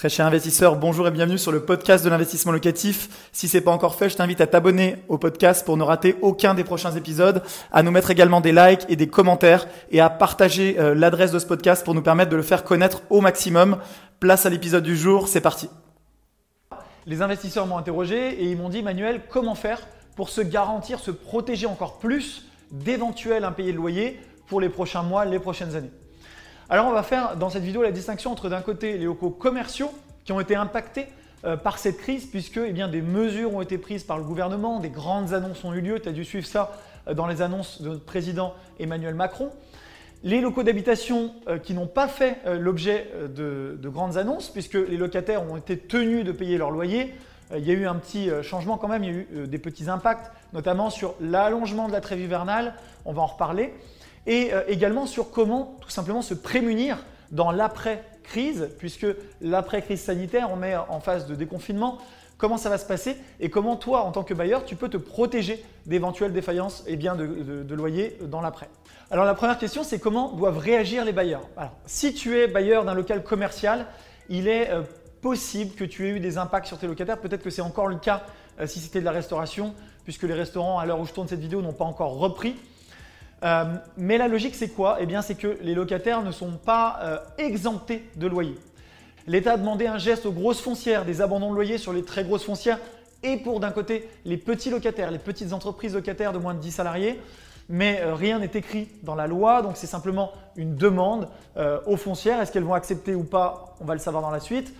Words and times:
Très 0.00 0.08
cher 0.08 0.24
investisseur, 0.24 0.76
bonjour 0.76 1.06
et 1.06 1.10
bienvenue 1.10 1.36
sur 1.36 1.52
le 1.52 1.60
podcast 1.60 2.02
de 2.02 2.08
l'investissement 2.08 2.52
locatif. 2.52 3.28
Si 3.32 3.48
c'est 3.48 3.60
pas 3.60 3.70
encore 3.70 3.96
fait, 3.96 4.08
je 4.08 4.16
t'invite 4.16 4.40
à 4.40 4.46
t'abonner 4.46 4.96
au 5.08 5.18
podcast 5.18 5.62
pour 5.62 5.76
ne 5.76 5.82
rater 5.82 6.16
aucun 6.22 6.54
des 6.54 6.64
prochains 6.64 6.92
épisodes, 6.92 7.42
à 7.70 7.82
nous 7.82 7.90
mettre 7.90 8.10
également 8.10 8.40
des 8.40 8.50
likes 8.50 8.86
et 8.88 8.96
des 8.96 9.08
commentaires 9.08 9.66
et 9.90 10.00
à 10.00 10.08
partager 10.08 10.78
euh, 10.78 10.94
l'adresse 10.94 11.32
de 11.32 11.38
ce 11.38 11.44
podcast 11.44 11.84
pour 11.84 11.92
nous 11.92 12.00
permettre 12.00 12.30
de 12.30 12.36
le 12.36 12.42
faire 12.42 12.64
connaître 12.64 13.02
au 13.10 13.20
maximum. 13.20 13.76
Place 14.20 14.46
à 14.46 14.48
l'épisode 14.48 14.84
du 14.84 14.96
jour, 14.96 15.28
c'est 15.28 15.42
parti. 15.42 15.68
Les 17.04 17.20
investisseurs 17.20 17.66
m'ont 17.66 17.76
interrogé 17.76 18.42
et 18.42 18.44
ils 18.44 18.56
m'ont 18.56 18.70
dit 18.70 18.82
Manuel, 18.82 19.20
comment 19.28 19.54
faire 19.54 19.86
pour 20.16 20.30
se 20.30 20.40
garantir, 20.40 20.98
se 20.98 21.10
protéger 21.10 21.66
encore 21.66 21.98
plus 21.98 22.46
d'éventuels 22.70 23.44
impayés 23.44 23.72
de 23.72 23.76
loyer 23.76 24.18
pour 24.46 24.62
les 24.62 24.70
prochains 24.70 25.02
mois, 25.02 25.26
les 25.26 25.38
prochaines 25.38 25.76
années? 25.76 25.92
Alors 26.70 26.86
on 26.86 26.92
va 26.92 27.02
faire 27.02 27.36
dans 27.36 27.50
cette 27.50 27.64
vidéo 27.64 27.82
la 27.82 27.90
distinction 27.90 28.30
entre 28.30 28.48
d'un 28.48 28.60
côté 28.60 28.96
les 28.96 29.04
locaux 29.04 29.30
commerciaux 29.30 29.90
qui 30.24 30.30
ont 30.30 30.38
été 30.38 30.54
impactés 30.54 31.06
euh, 31.44 31.56
par 31.56 31.78
cette 31.78 31.98
crise 31.98 32.26
puisque 32.26 32.58
eh 32.58 32.72
des 32.72 33.02
mesures 33.02 33.52
ont 33.52 33.60
été 33.60 33.76
prises 33.76 34.04
par 34.04 34.18
le 34.18 34.22
gouvernement, 34.22 34.78
des 34.78 34.88
grandes 34.88 35.34
annonces 35.34 35.64
ont 35.64 35.74
eu 35.74 35.80
lieu, 35.80 35.98
tu 35.98 36.08
as 36.08 36.12
dû 36.12 36.24
suivre 36.24 36.46
ça 36.46 36.78
euh, 37.08 37.14
dans 37.14 37.26
les 37.26 37.42
annonces 37.42 37.82
de 37.82 37.88
notre 37.88 38.04
président 38.04 38.54
Emmanuel 38.78 39.16
Macron. 39.16 39.50
Les 40.22 40.40
locaux 40.40 40.62
d'habitation 40.62 41.34
euh, 41.48 41.58
qui 41.58 41.74
n'ont 41.74 41.88
pas 41.88 42.06
fait 42.06 42.38
l'objet 42.46 43.10
de, 43.34 43.76
de, 43.76 43.88
grandes 43.88 44.16
annonces 44.16 44.48
puisque 44.48 44.74
les 44.74 44.96
locataires 44.96 45.42
ont 45.50 45.56
été 45.56 45.76
tenus 45.76 46.24
de 46.24 46.30
payer 46.30 46.56
leur 46.56 46.70
loyer. 46.70 47.12
Il 47.56 47.66
y 47.66 47.72
a 47.72 47.74
eu 47.74 47.88
un 47.88 47.96
petit 47.96 48.30
changement 48.44 48.76
quand 48.76 48.86
même, 48.86 49.02
il 49.02 49.10
y 49.12 49.12
a 49.12 49.18
eu 49.18 49.46
des 49.48 49.58
petits 49.58 49.90
impacts, 49.90 50.30
notamment 50.52 50.88
sur 50.88 51.16
l'allongement 51.20 51.88
de 51.88 51.92
la 51.92 52.00
trêve 52.00 52.20
hivernale, 52.20 52.74
on 53.04 53.12
va 53.12 53.22
en 53.22 53.26
reparler 53.26 53.74
et 54.26 54.52
euh, 54.52 54.62
également 54.68 55.06
sur 55.06 55.30
comment 55.30 55.76
tout 55.80 55.90
simplement 55.90 56.22
se 56.22 56.34
prémunir 56.34 56.98
dans 57.30 57.50
l'après-crise, 57.50 58.70
puisque 58.78 59.06
l'après-crise 59.40 60.02
sanitaire, 60.02 60.50
on 60.50 60.56
met 60.56 60.76
en 60.76 61.00
phase 61.00 61.26
de 61.26 61.34
déconfinement, 61.34 61.98
comment 62.40 62.56
ça 62.56 62.70
va 62.70 62.78
se 62.78 62.86
passer 62.86 63.16
et 63.38 63.50
comment 63.50 63.76
toi, 63.76 64.02
en 64.02 64.12
tant 64.12 64.24
que 64.24 64.34
bailleur, 64.34 64.64
tu 64.64 64.74
peux 64.74 64.88
te 64.88 64.96
protéger 64.96 65.64
d'éventuelles 65.86 66.32
défaillances 66.32 66.82
et 66.86 66.96
bien 66.96 67.14
de, 67.14 67.26
de, 67.62 67.74
loyer 67.74 68.18
dans 68.22 68.40
l'après? 68.40 68.68
Alors 69.10 69.24
la 69.24 69.34
première 69.34 69.58
question, 69.58 69.84
c'est 69.84 69.98
comment 69.98 70.32
doivent 70.32 70.58
réagir 70.58 71.04
les 71.04 71.12
bailleurs? 71.12 71.42
Alors, 71.56 71.72
si 71.86 72.14
tu 72.14 72.38
es 72.38 72.48
bailleur 72.48 72.84
d'un 72.84 72.94
local 72.94 73.22
commercial, 73.22 73.86
il 74.28 74.48
est 74.48 74.70
euh, 74.70 74.82
possible 75.20 75.74
que 75.74 75.84
tu 75.84 76.06
aies 76.06 76.10
eu 76.10 76.20
des 76.20 76.38
impacts 76.38 76.66
sur 76.66 76.78
tes 76.78 76.86
locataires. 76.86 77.18
Peut-être 77.18 77.42
que 77.42 77.50
c'est 77.50 77.62
encore 77.62 77.88
le 77.88 77.96
cas 77.96 78.22
euh, 78.60 78.66
si 78.66 78.80
c'était 78.80 79.00
de 79.00 79.04
la 79.04 79.12
restauration, 79.12 79.74
puisque 80.04 80.22
les 80.22 80.34
restaurants, 80.34 80.78
à 80.78 80.86
l'heure 80.86 81.00
où 81.00 81.06
je 81.06 81.12
tourne 81.12 81.28
cette 81.28 81.40
vidéo, 81.40 81.62
n'ont 81.62 81.72
pas 81.72 81.84
encore 81.84 82.16
repris. 82.18 82.56
Euh, 83.42 83.64
mais 83.96 84.18
la 84.18 84.28
logique, 84.28 84.54
c'est 84.54 84.68
quoi? 84.68 84.98
Eh 85.00 85.06
bien, 85.06 85.22
c'est 85.22 85.34
que 85.34 85.58
les 85.62 85.74
locataires 85.74 86.22
ne 86.22 86.32
sont 86.32 86.52
pas 86.52 86.98
euh, 87.02 87.18
exemptés 87.38 88.04
de 88.16 88.26
loyer. 88.26 88.56
L'État 89.26 89.52
a 89.52 89.56
demandé 89.56 89.86
un 89.86 89.98
geste 89.98 90.26
aux 90.26 90.32
grosses 90.32 90.60
foncières, 90.60 91.04
des 91.04 91.20
abandons 91.20 91.50
de 91.50 91.54
loyer 91.54 91.78
sur 91.78 91.92
les 91.92 92.04
très 92.04 92.24
grosses 92.24 92.44
foncières, 92.44 92.78
et 93.22 93.36
pour 93.36 93.60
d'un 93.60 93.70
côté 93.70 94.08
les 94.24 94.36
petits 94.36 94.70
locataires, 94.70 95.10
les 95.10 95.18
petites 95.18 95.52
entreprises 95.52 95.94
locataires 95.94 96.32
de 96.32 96.38
moins 96.38 96.54
de 96.54 96.60
10 96.60 96.70
salariés. 96.70 97.20
Mais 97.68 98.00
euh, 98.02 98.14
rien 98.14 98.40
n'est 98.40 98.50
écrit 98.52 98.88
dans 99.02 99.14
la 99.14 99.26
loi, 99.26 99.62
donc 99.62 99.76
c'est 99.76 99.86
simplement 99.86 100.32
une 100.56 100.76
demande 100.76 101.28
aux 101.86 101.96
foncières. 101.96 102.40
Est-ce 102.40 102.52
qu'elles 102.52 102.64
vont 102.64 102.74
accepter 102.74 103.14
ou 103.14 103.22
pas? 103.22 103.76
On 103.80 103.84
va 103.84 103.94
le 103.94 104.00
savoir 104.00 104.22
dans 104.22 104.30
la 104.30 104.40
suite. 104.40 104.74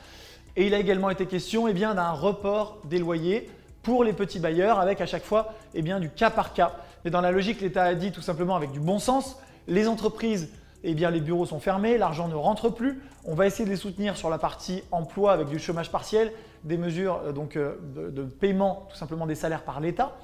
Et 0.56 0.66
il 0.66 0.74
a 0.74 0.78
également 0.78 1.10
été 1.10 1.26
question 1.26 1.68
eh 1.68 1.72
d'un 1.72 2.10
report 2.10 2.78
des 2.84 2.98
loyers 2.98 3.48
pour 3.82 4.04
les 4.04 4.12
petits 4.12 4.40
bailleurs 4.40 4.80
avec 4.80 5.00
à 5.00 5.06
chaque 5.06 5.24
fois 5.24 5.54
eh 5.74 5.82
du 5.82 6.10
cas 6.10 6.30
par 6.30 6.52
cas. 6.52 6.72
Mais 7.04 7.10
dans 7.10 7.20
la 7.20 7.30
logique, 7.30 7.60
l'État 7.60 7.84
a 7.84 7.94
dit 7.94 8.12
tout 8.12 8.20
simplement 8.20 8.56
avec 8.56 8.72
du 8.72 8.80
bon 8.80 8.98
sens, 8.98 9.38
les 9.68 9.88
entreprises, 9.88 10.50
eh 10.82 10.94
les 10.94 11.20
bureaux 11.20 11.46
sont 11.46 11.60
fermés, 11.60 11.98
l'argent 11.98 12.28
ne 12.28 12.34
rentre 12.34 12.70
plus. 12.70 13.00
On 13.24 13.34
va 13.34 13.46
essayer 13.46 13.64
de 13.64 13.70
les 13.70 13.76
soutenir 13.76 14.16
sur 14.16 14.30
la 14.30 14.38
partie 14.38 14.82
emploi 14.92 15.32
avec 15.32 15.48
du 15.48 15.58
chômage 15.58 15.90
partiel, 15.90 16.32
des 16.64 16.76
mesures 16.76 17.20
euh, 17.24 17.32
donc, 17.32 17.56
euh, 17.56 17.76
de, 17.94 18.10
de 18.10 18.22
paiement 18.22 18.86
tout 18.90 18.96
simplement 18.96 19.26
des 19.26 19.34
salaires 19.34 19.64
par 19.64 19.80
l'État. 19.80 20.16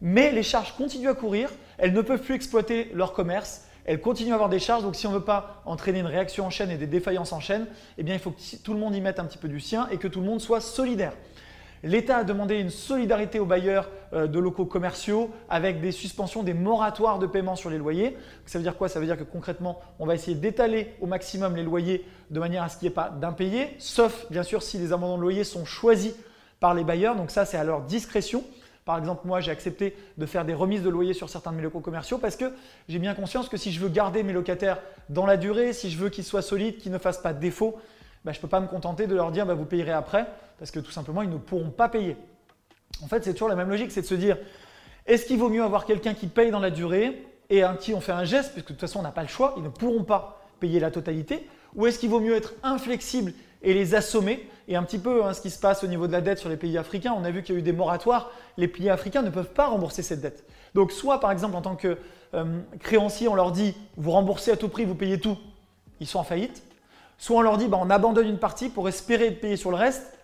Mais 0.00 0.32
les 0.32 0.42
charges 0.42 0.74
continuent 0.76 1.08
à 1.08 1.14
courir, 1.14 1.50
elles 1.78 1.92
ne 1.92 2.02
peuvent 2.02 2.20
plus 2.20 2.34
exploiter 2.34 2.90
leur 2.92 3.12
commerce, 3.12 3.66
elles 3.86 4.00
continuent 4.00 4.32
à 4.32 4.34
avoir 4.34 4.48
des 4.50 4.58
charges. 4.58 4.82
Donc 4.82 4.96
si 4.96 5.06
on 5.06 5.10
ne 5.10 5.16
veut 5.16 5.24
pas 5.24 5.62
entraîner 5.64 6.00
une 6.00 6.06
réaction 6.06 6.44
en 6.44 6.50
chaîne 6.50 6.70
et 6.70 6.76
des 6.76 6.86
défaillances 6.86 7.32
en 7.32 7.40
chaîne, 7.40 7.66
eh 7.96 8.02
bien, 8.02 8.14
il 8.14 8.20
faut 8.20 8.32
que 8.32 8.56
tout 8.62 8.74
le 8.74 8.80
monde 8.80 8.94
y 8.94 9.00
mette 9.00 9.18
un 9.18 9.24
petit 9.24 9.38
peu 9.38 9.48
du 9.48 9.60
sien 9.60 9.88
et 9.90 9.96
que 9.96 10.08
tout 10.08 10.20
le 10.20 10.26
monde 10.26 10.40
soit 10.40 10.60
solidaire. 10.60 11.12
L'État 11.86 12.16
a 12.16 12.24
demandé 12.24 12.56
une 12.56 12.70
solidarité 12.70 13.38
aux 13.38 13.46
bailleurs 13.46 13.88
euh, 14.12 14.26
de 14.26 14.40
locaux 14.40 14.66
commerciaux 14.66 15.30
avec 15.48 15.80
des 15.80 15.92
suspensions, 15.92 16.42
des 16.42 16.52
moratoires 16.52 17.20
de 17.20 17.28
paiement 17.28 17.54
sur 17.54 17.70
les 17.70 17.78
loyers. 17.78 18.16
Ça 18.44 18.58
veut 18.58 18.64
dire 18.64 18.76
quoi? 18.76 18.88
Ça 18.88 18.98
veut 18.98 19.06
dire 19.06 19.16
que 19.16 19.22
concrètement, 19.22 19.80
on 20.00 20.06
va 20.06 20.16
essayer 20.16 20.36
d'étaler 20.36 20.96
au 21.00 21.06
maximum 21.06 21.54
les 21.54 21.62
loyers 21.62 22.04
de 22.30 22.40
manière 22.40 22.64
à 22.64 22.68
ce 22.68 22.76
qu'il 22.76 22.88
n'y 22.88 22.92
ait 22.92 22.94
pas 22.94 23.10
d'impayés, 23.10 23.76
sauf 23.78 24.26
bien 24.30 24.42
sûr 24.42 24.64
si 24.64 24.78
les 24.78 24.92
abandons 24.92 25.16
de 25.16 25.22
loyers 25.22 25.44
sont 25.44 25.64
choisis 25.64 26.12
par 26.58 26.74
les 26.74 26.82
bailleurs. 26.82 27.14
Donc 27.14 27.30
ça, 27.30 27.44
c'est 27.44 27.56
à 27.56 27.62
leur 27.62 27.82
discrétion. 27.82 28.42
Par 28.84 28.98
exemple, 28.98 29.22
moi, 29.24 29.40
j'ai 29.40 29.52
accepté 29.52 29.96
de 30.18 30.26
faire 30.26 30.44
des 30.44 30.54
remises 30.54 30.82
de 30.82 30.90
loyers 30.90 31.14
sur 31.14 31.28
certains 31.28 31.52
de 31.52 31.56
mes 31.56 31.62
locaux 31.62 31.78
commerciaux 31.78 32.18
parce 32.18 32.34
que 32.34 32.52
j'ai 32.88 32.98
bien 32.98 33.14
conscience 33.14 33.48
que 33.48 33.56
si 33.56 33.70
je 33.70 33.78
veux 33.78 33.90
garder 33.90 34.24
mes 34.24 34.32
locataires 34.32 34.78
dans 35.08 35.26
la 35.26 35.36
durée, 35.36 35.72
si 35.72 35.90
je 35.90 35.98
veux 35.98 36.08
qu'ils 36.08 36.24
soient 36.24 36.42
solides, 36.42 36.78
qu'ils 36.78 36.90
ne 36.90 36.98
fassent 36.98 37.22
pas 37.22 37.32
défaut, 37.32 37.76
bah, 38.24 38.32
je 38.32 38.38
ne 38.38 38.42
peux 38.42 38.48
pas 38.48 38.58
me 38.58 38.66
contenter 38.66 39.06
de 39.06 39.14
leur 39.14 39.30
dire 39.30 39.46
bah, 39.46 39.54
vous 39.54 39.64
payerez 39.64 39.92
après, 39.92 40.26
parce 40.58 40.70
que 40.70 40.80
tout 40.80 40.90
simplement, 40.90 41.22
ils 41.22 41.30
ne 41.30 41.38
pourront 41.38 41.70
pas 41.70 41.88
payer. 41.88 42.16
En 43.02 43.08
fait, 43.08 43.24
c'est 43.24 43.32
toujours 43.32 43.48
la 43.48 43.56
même 43.56 43.68
logique, 43.68 43.90
c'est 43.92 44.02
de 44.02 44.06
se 44.06 44.14
dire 44.14 44.38
est-ce 45.06 45.26
qu'il 45.26 45.38
vaut 45.38 45.48
mieux 45.48 45.62
avoir 45.62 45.86
quelqu'un 45.86 46.14
qui 46.14 46.26
paye 46.26 46.50
dans 46.50 46.58
la 46.58 46.70
durée 46.70 47.24
et 47.48 47.62
un 47.62 47.76
qui 47.76 47.94
on 47.94 48.00
fait 48.00 48.12
un 48.12 48.24
geste, 48.24 48.52
puisque 48.52 48.68
de 48.68 48.72
toute 48.72 48.80
façon, 48.80 49.00
on 49.00 49.02
n'a 49.02 49.12
pas 49.12 49.22
le 49.22 49.28
choix, 49.28 49.54
ils 49.56 49.62
ne 49.62 49.68
pourront 49.68 50.02
pas 50.02 50.42
payer 50.58 50.80
la 50.80 50.90
totalité, 50.90 51.48
ou 51.74 51.86
est-ce 51.86 51.98
qu'il 51.98 52.10
vaut 52.10 52.20
mieux 52.20 52.34
être 52.34 52.54
inflexible 52.62 53.32
et 53.62 53.74
les 53.74 53.94
assommer 53.94 54.48
Et 54.68 54.76
un 54.76 54.82
petit 54.82 54.98
peu 54.98 55.24
hein, 55.24 55.32
ce 55.32 55.40
qui 55.40 55.50
se 55.50 55.60
passe 55.60 55.84
au 55.84 55.86
niveau 55.86 56.06
de 56.06 56.12
la 56.12 56.20
dette 56.20 56.38
sur 56.38 56.48
les 56.48 56.56
pays 56.56 56.76
africains, 56.76 57.14
on 57.16 57.24
a 57.24 57.30
vu 57.30 57.42
qu'il 57.42 57.54
y 57.54 57.58
a 57.58 57.60
eu 57.60 57.62
des 57.62 57.72
moratoires, 57.72 58.30
les 58.56 58.68
pays 58.68 58.90
africains 58.90 59.22
ne 59.22 59.30
peuvent 59.30 59.52
pas 59.52 59.66
rembourser 59.66 60.02
cette 60.02 60.20
dette. 60.20 60.44
Donc 60.74 60.92
soit 60.92 61.20
par 61.20 61.30
exemple 61.30 61.56
en 61.56 61.62
tant 61.62 61.76
que 61.76 61.98
euh, 62.34 62.60
créancier, 62.80 63.28
on 63.28 63.34
leur 63.34 63.52
dit 63.52 63.74
vous 63.96 64.10
remboursez 64.10 64.50
à 64.50 64.56
tout 64.56 64.68
prix, 64.68 64.84
vous 64.84 64.94
payez 64.94 65.20
tout, 65.20 65.36
ils 66.00 66.06
sont 66.06 66.18
en 66.18 66.24
faillite. 66.24 66.62
Soit 67.18 67.38
on 67.38 67.42
leur 67.42 67.58
dit 67.58 67.68
bah, 67.68 67.78
on 67.80 67.90
abandonne 67.90 68.26
une 68.26 68.38
partie 68.38 68.68
pour 68.68 68.88
espérer 68.88 69.30
payer 69.30 69.56
sur 69.56 69.70
le 69.70 69.76
reste. 69.76 70.15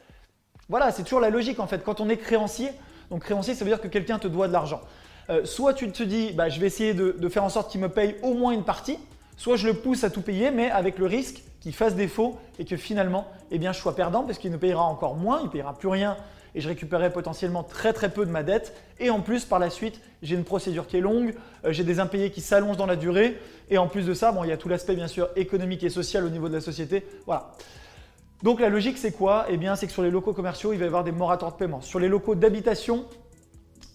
Voilà, 0.73 0.91
c'est 0.91 1.03
toujours 1.03 1.21
la 1.21 1.29
logique 1.29 1.61
en 1.61 1.67
fait. 1.67 1.85
Quand 1.85 2.01
on 2.01 2.09
est 2.09 2.17
créancier, 2.17 2.71
donc 3.11 3.21
créancier, 3.25 3.55
ça 3.55 3.63
veut 3.63 3.71
dire 3.71 3.83
que 3.83 3.89
quelqu'un 3.89 4.19
te 4.19 4.27
doit 4.27 4.49
de 4.49 4.55
l'argent. 4.55 4.81
Euh, 5.29 5.45
soit 5.45 5.75
tu 5.75 5.93
te 5.93 6.03
dis 6.03 6.33
bah, 6.33 6.49
je 6.49 6.59
vais 6.59 6.67
essayer 6.67 6.95
de, 6.95 7.29
faire 7.29 7.45
en 7.45 7.51
sorte 7.51 7.71
qu'il 7.71 7.79
me 7.79 7.91
paye 7.91 8.17
au 8.23 8.33
moins 8.33 8.53
une 8.53 8.65
partie, 8.65 8.97
soit 9.37 9.57
je 9.57 9.67
le 9.67 9.75
pousse 9.75 10.03
à 10.03 10.09
tout 10.09 10.23
payer, 10.23 10.51
mais 10.51 10.71
avec 10.71 10.99
le 10.99 11.05
risque 11.05 11.43
qu'il 11.61 11.75
fasse 11.75 11.95
défaut 11.95 12.39
et 12.59 12.65
que 12.65 12.79
finalement, 12.79 13.29
eh 13.51 13.61
je 13.61 13.73
sois 13.73 13.95
perdant 13.95 14.23
parce 14.23 14.39
qu'il 14.39 14.51
ne 14.51 14.57
payera 14.57 14.85
encore 14.85 15.15
moins, 15.15 15.41
il 15.41 15.45
ne 15.45 15.51
payera 15.51 15.75
plus 15.75 15.89
rien 15.89 16.17
et 16.55 16.63
je 16.63 16.69
récupérerai 16.69 17.13
potentiellement 17.13 17.65
très 17.65 17.93
très 17.93 18.09
peu 18.09 18.25
de 18.25 18.31
ma 18.31 18.43
dette. 18.43 18.75
Et 18.99 19.11
en 19.11 19.21
plus, 19.21 19.45
par 19.45 19.59
la 19.59 19.69
suite, 19.69 20.01
j'ai 20.23 20.37
une 20.37 20.45
procédure 20.45 20.87
qui 20.87 20.97
est 20.97 21.03
longue, 21.03 21.35
euh, 21.67 21.73
j'ai 21.73 21.85
des 21.85 22.01
impayés 22.01 22.31
qui 22.31 22.41
s'allongent 22.41 22.79
dans 22.79 22.87
la 22.87 22.97
durée. 22.97 23.37
Et 23.69 23.77
en 23.77 23.89
plus 23.89 24.07
de 24.07 24.15
ça, 24.15 24.33
bon, 24.33 24.43
il 24.43 24.49
y 24.49 24.53
a 24.53 24.57
tout 24.57 24.71
l'aspect 24.71 24.95
bien 24.95 25.07
sûr 25.07 25.29
économique 25.37 25.85
et 25.85 25.91
social 25.91 26.25
au 26.25 26.31
niveau 26.31 26.49
de 26.49 26.55
la 26.55 26.63
société. 26.63 27.05
Voilà. 27.27 27.53
Donc 28.43 28.59
la 28.59 28.69
logique, 28.69 28.99
c'est 28.99 29.13
quoi? 29.13 29.47
Eh 29.49 29.57
bien, 29.57 29.77
c'est 29.77 29.87
que 29.87 29.93
sur 29.93 30.03
les 30.03 30.11
locaux 30.11 30.33
commerciaux, 30.33 30.73
il 30.73 30.79
va 30.79 30.85
y 30.85 30.89
avoir 30.89 31.05
des 31.05 31.13
moratoires 31.13 31.53
de 31.53 31.57
paiement. 31.57 31.81
Sur 31.81 32.01
les 32.01 32.09
locaux 32.09 32.35
d'habitation, 32.35 33.05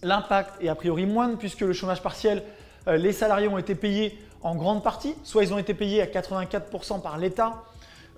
l'impact 0.02 0.62
est 0.62 0.68
a 0.68 0.74
priori 0.74 1.04
moindre 1.04 1.36
puisque 1.36 1.60
le 1.60 1.74
chômage 1.74 2.02
partiel, 2.02 2.42
euh, 2.86 2.96
les 2.96 3.12
salariés 3.12 3.48
ont 3.48 3.58
été 3.58 3.74
payés 3.74 4.18
en 4.42 4.54
grande 4.54 4.82
partie. 4.82 5.14
Soit 5.22 5.44
ils 5.44 5.52
ont 5.52 5.58
été 5.58 5.74
payés 5.74 6.00
à 6.00 6.06
84% 6.06 7.02
par 7.02 7.18
l'État, 7.18 7.64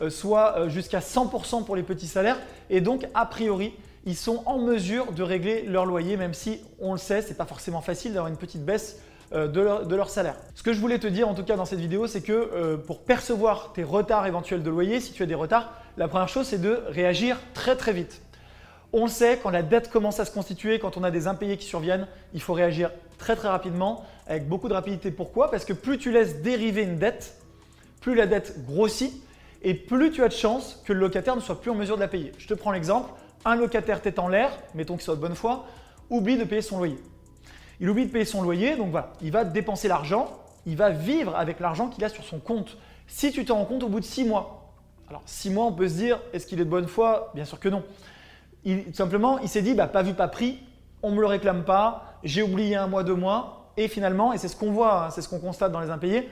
euh, 0.02 0.08
soit 0.08 0.68
jusqu'à 0.68 1.00
100% 1.00 1.64
pour 1.64 1.74
les 1.74 1.82
petits 1.82 2.06
salaires. 2.06 2.38
Et 2.68 2.80
donc, 2.80 3.08
a 3.14 3.26
priori, 3.26 3.74
ils 4.06 4.16
sont 4.16 4.44
en 4.46 4.58
mesure 4.58 5.12
de 5.12 5.24
régler 5.24 5.62
leur 5.62 5.84
loyer, 5.84 6.16
même 6.16 6.34
si 6.34 6.60
on 6.78 6.92
le 6.92 6.98
sait, 6.98 7.22
c'est 7.22 7.36
pas 7.36 7.44
forcément 7.44 7.80
facile 7.80 8.12
d'avoir 8.12 8.30
une 8.30 8.38
petite 8.38 8.64
baisse 8.64 9.00
euh, 9.32 9.46
de 9.46 9.94
leur, 9.94 10.10
salaire. 10.10 10.36
Ce 10.54 10.62
que 10.62 10.72
je 10.72 10.80
voulais 10.80 10.98
te 10.98 11.06
dire 11.06 11.28
en 11.28 11.34
tout 11.34 11.44
cas 11.44 11.56
dans 11.56 11.64
cette 11.64 11.78
vidéo, 11.78 12.06
c'est 12.06 12.20
que 12.20 12.32
euh, 12.32 12.76
pour 12.76 13.04
percevoir 13.04 13.72
tes 13.72 13.84
retards 13.84 14.26
éventuels 14.26 14.62
de 14.62 14.70
loyer, 14.70 14.98
si 14.98 15.12
tu 15.12 15.22
as 15.22 15.26
des 15.26 15.36
retards, 15.36 15.72
la 15.96 16.08
première 16.08 16.28
chose 16.28 16.46
c'est 16.46 16.60
de 16.60 16.80
réagir 16.88 17.38
très 17.54 17.76
très 17.76 17.92
vite. 17.92 18.22
On 18.92 19.04
le 19.04 19.10
sait, 19.10 19.38
quand 19.40 19.50
la 19.50 19.62
dette 19.62 19.88
commence 19.88 20.18
à 20.18 20.24
se 20.24 20.32
constituer, 20.32 20.80
quand 20.80 20.96
on 20.96 21.04
a 21.04 21.12
des 21.12 21.28
impayés 21.28 21.56
qui 21.56 21.66
surviennent, 21.66 22.08
il 22.34 22.42
faut 22.42 22.54
réagir 22.54 22.90
très 23.18 23.36
très 23.36 23.48
rapidement, 23.48 24.04
avec 24.26 24.48
beaucoup 24.48 24.68
de 24.68 24.74
rapidité. 24.74 25.12
Pourquoi? 25.12 25.50
Parce 25.50 25.64
que 25.64 25.72
plus 25.72 25.98
tu 25.98 26.10
laisses 26.10 26.42
dériver 26.42 26.82
une 26.82 26.98
dette, 26.98 27.36
plus 28.00 28.16
la 28.16 28.26
dette 28.26 28.64
grossit 28.64 29.12
et 29.62 29.74
plus 29.74 30.10
tu 30.10 30.24
as 30.24 30.28
de 30.28 30.32
chances 30.32 30.82
que 30.84 30.92
le 30.92 30.98
locataire 30.98 31.36
ne 31.36 31.40
soit 31.40 31.60
plus 31.60 31.70
en 31.70 31.76
mesure 31.76 31.96
de 31.96 32.00
la 32.00 32.08
payer. 32.08 32.32
Je 32.38 32.48
te 32.48 32.54
prends 32.54 32.72
l'exemple, 32.72 33.10
un 33.44 33.54
locataire 33.54 34.00
tête 34.02 34.18
en 34.18 34.26
l'air, 34.26 34.50
mettons 34.74 34.94
qu'il 34.94 35.04
soit 35.04 35.14
de 35.14 35.20
bonne 35.20 35.36
foi, 35.36 35.66
oublie 36.08 36.36
de 36.36 36.44
payer 36.44 36.62
son 36.62 36.78
loyer. 36.78 36.98
Il 37.80 37.88
oublie 37.88 38.06
de 38.06 38.10
payer 38.10 38.24
son 38.24 38.42
loyer, 38.42 38.76
donc 38.76 38.90
voilà, 38.90 39.12
il 39.22 39.32
va 39.32 39.44
dépenser 39.44 39.88
l'argent, 39.88 40.28
il 40.66 40.76
va 40.76 40.90
vivre 40.90 41.34
avec 41.36 41.60
l'argent 41.60 41.88
qu'il 41.88 42.04
a 42.04 42.08
sur 42.08 42.24
son 42.24 42.38
compte. 42.38 42.76
Si 43.06 43.32
tu 43.32 43.44
t'en 43.44 43.56
rends 43.56 43.64
compte 43.64 43.82
au 43.82 43.88
bout 43.88 44.00
de 44.00 44.04
six 44.04 44.24
mois, 44.24 44.72
alors 45.08 45.22
six 45.24 45.50
mois, 45.50 45.64
on 45.66 45.72
peut 45.72 45.88
se 45.88 45.94
dire, 45.94 46.20
est-ce 46.32 46.46
qu'il 46.46 46.60
est 46.60 46.64
de 46.64 46.70
bonne 46.70 46.86
foi? 46.86 47.32
Bien 47.34 47.44
sûr 47.44 47.58
que 47.58 47.68
non. 47.68 47.82
Tout 48.64 48.92
simplement, 48.92 49.38
il 49.38 49.48
s'est 49.48 49.62
dit, 49.62 49.74
bah, 49.74 49.86
pas 49.86 50.02
vu, 50.02 50.12
pas 50.12 50.28
pris, 50.28 50.58
on 51.02 51.10
ne 51.10 51.16
me 51.16 51.20
le 51.20 51.26
réclame 51.26 51.64
pas, 51.64 52.18
j'ai 52.22 52.42
oublié 52.42 52.76
un 52.76 52.86
mois, 52.86 53.02
deux 53.02 53.14
mois, 53.14 53.72
et 53.76 53.88
finalement, 53.88 54.32
et 54.32 54.38
c'est 54.38 54.48
ce 54.48 54.56
qu'on 54.56 54.70
voit, 54.70 55.06
hein, 55.06 55.10
c'est 55.10 55.22
ce 55.22 55.28
qu'on 55.28 55.40
constate 55.40 55.72
dans 55.72 55.80
les 55.80 55.90
impayés, 55.90 56.28